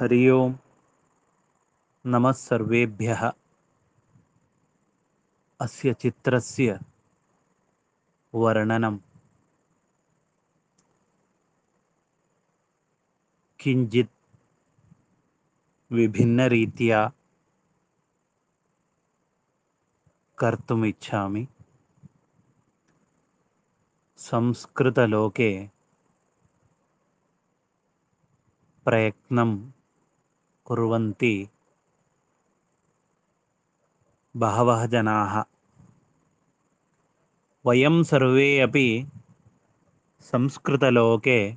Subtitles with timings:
[0.00, 0.54] हरि ओम्।
[2.06, 3.32] नमः सर्वेभ्यः।
[5.60, 6.80] अस्य चित्रस्य
[8.34, 8.98] वर्णनं।
[13.60, 14.10] किञ्चित्
[15.92, 17.12] विभिन्नरीत्या
[20.38, 21.48] कर्तुम् इच्छामि
[24.16, 25.68] संस्कृतलोके
[28.84, 29.75] प्रयत्नं
[30.66, 31.48] कुर्वन्ति।
[34.36, 35.44] बहवः जनाः।
[37.66, 39.06] वयं सर्वे अपि
[40.20, 41.54] संस्कृतलोके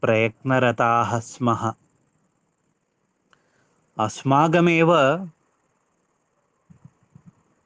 [0.00, 1.72] प्रयत्नरताः स्मः।
[4.00, 4.92] अस्माकमेव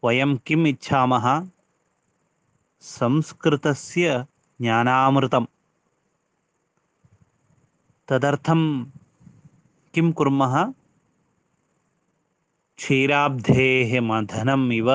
[0.05, 1.49] वयं किम् इच्छामः?
[2.81, 4.27] संस्कृतस्य
[4.61, 5.47] ज्ञानामृतं
[8.09, 8.87] तदर्थं
[9.95, 10.73] किं कुर्मः?
[12.77, 14.91] क्षीराब्धेः मथनम् इव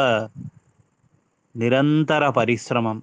[1.61, 3.01] निरन्तरपरिश्रमम्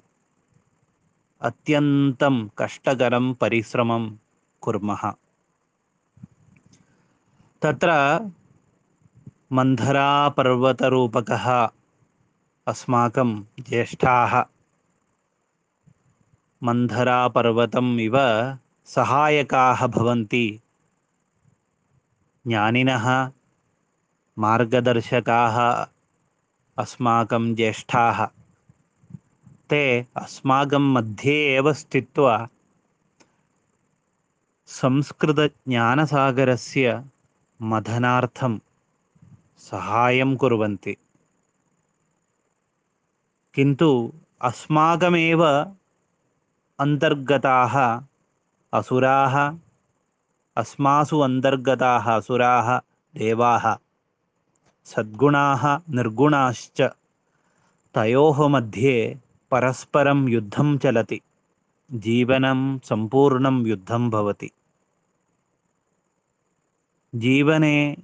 [1.48, 4.08] अत्यन्तं कष्टकरं परिश्रमं
[4.62, 5.02] कुर्मः
[7.62, 7.90] तत्र
[9.58, 11.46] मन्धरापर्वतरूपकः
[12.72, 13.30] अस्माकं
[13.68, 14.34] ज्येष्ठाः
[16.68, 18.16] मन्धरापर्वतम् इव
[18.94, 20.44] सहायकाः भवन्ति
[22.46, 23.06] ज्ञानिनः
[24.46, 25.56] मार्गदर्शकाः
[26.84, 28.18] अस्माकं ज्येष्ठाः
[29.70, 29.82] ते
[30.16, 32.36] अस्माकं मध्ये एव स्थित्वा
[34.80, 36.86] संस्कृतज्ञानसागरस्य
[37.70, 38.52] मथनार्थं
[39.70, 40.94] सहायं कुर्वन्ति।
[43.54, 43.90] किन्तु
[44.50, 45.42] अस्माकमेव
[46.84, 47.74] अन्तर्गताः
[48.78, 49.34] असुराः
[50.62, 52.68] अस्मासु अन्तर्गताः असुराः
[53.18, 53.64] देवाः
[54.92, 55.62] सद्गुणाः
[55.96, 56.80] निर्गुणाश्च
[57.94, 58.96] तयोः मध्ये
[59.50, 61.20] परस्परं युद्धं चलति,
[61.92, 64.50] जीवनं सम्पूर्णं युद्धं भवति।
[67.14, 67.96] जीवने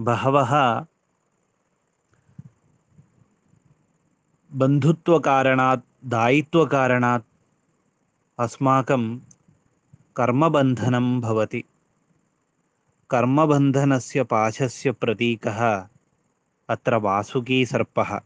[0.00, 0.84] बहवः
[4.52, 7.24] बन्धुत्वकारणात्, दायित्वकारणात्
[8.38, 9.18] अस्माकं
[10.16, 11.64] कर्मबन्धनं भवति।
[13.10, 15.88] कर्मबन्धनस्य पाशस्य प्रतीकः
[16.68, 18.20] अत्र वासुकीसर्पः।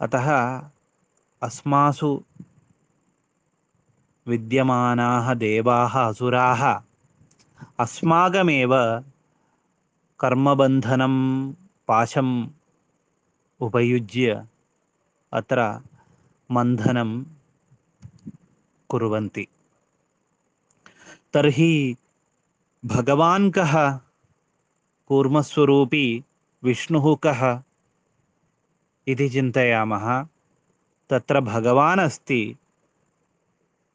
[0.00, 0.58] अतः
[1.42, 2.24] अस्मासु
[4.26, 6.80] विद्यमानाः देवाः असुराः
[7.80, 8.70] अस्माकमेव
[10.20, 11.16] कर्मबन्धनं
[11.88, 12.48] पाशम्
[13.60, 14.46] उपयुज्य
[15.32, 15.80] अत्र
[16.50, 17.24] मन्थनं
[18.88, 19.46] कुर्वन्ति।
[21.32, 21.96] तर्हि
[22.84, 23.98] भगवान् कः?
[25.08, 26.24] कूर्मस्वरूपी
[26.62, 27.62] विष्णुः कः
[29.10, 30.26] इति चिन्तयामः।
[31.10, 32.56] तत्र भगवान् अस्ति।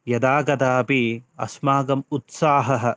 [0.08, 2.94] यदा कदापि अस्माकम् उत्साहः,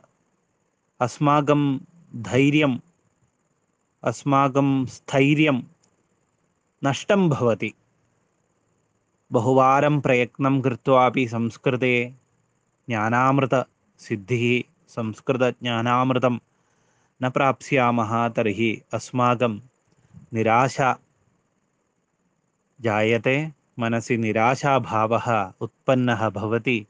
[1.00, 1.78] अस्माकं
[2.16, 2.78] धैर्यम्,
[4.04, 5.62] अस्माकं स्थैर्यं
[6.84, 7.74] नष्टं भवति।
[9.32, 12.14] बहुवारं प्रयत्नं कृत्वापि संस्कृते
[12.88, 16.38] ज्ञानामृतसिद्धिः, संस्कृतज्ञानामृतं
[17.22, 19.60] न प्राप्स्यामः तर्हि अस्माकं
[20.32, 20.98] निराशा
[22.80, 26.86] जायते मनसि निराशाभावः उत्पन्नः भवति।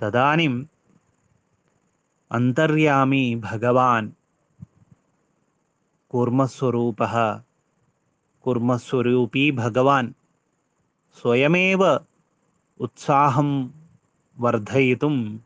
[0.00, 0.64] तदानीम्
[2.30, 4.10] अन्तर्यामी भगवान्
[6.10, 7.40] कूर्मस्वरूपः
[8.42, 10.12] कूर्मस्वरूपी भगवान्
[11.12, 12.00] स्वयमेव
[12.80, 13.70] उत्साहं
[14.38, 15.38] वर्धयितुम्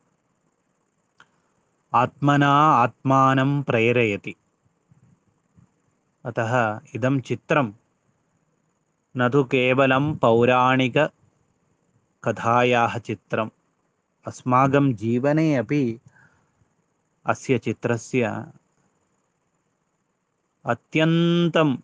[1.95, 4.37] आत्मना आत्मानं प्रेरयति।
[6.25, 7.73] अतः इदं चित्रं
[9.17, 13.51] न तु केवलं पौराणिककथायाः चित्रम्।
[14.27, 16.01] अस्माकं जीवने अपि
[17.27, 18.47] अस्य चित्रस्य
[20.65, 21.77] अत्यन्तं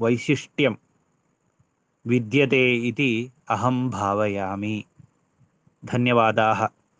[0.00, 0.74] वैशिष्ट्यं
[2.06, 4.84] विद्यते इति अहं भावयामि।
[5.84, 6.66] धन्यवादाः।